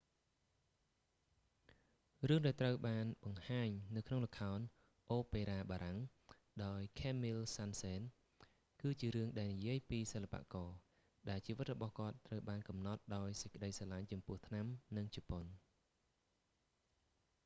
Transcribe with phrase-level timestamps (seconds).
[2.29, 4.59] រឿង ដែលត្រូវបានបង្ហាញនៅក្នុងល្ខោន
[5.11, 5.97] អូប៉េរ៉ាបារាំង
[6.65, 10.69] ដោយខេមមីល សាន់សេន camille saint-saens គឺជារឿងដែលនិយាយពីសិល្បករ
[11.29, 14.65] ដែលជីវិតរបស់គាត់ត្រូវបានកំណត់ដោយសេចក្តីស្រឡាញ់ចំពោះថ្នាំ
[14.97, 15.45] និង ជប៉ុន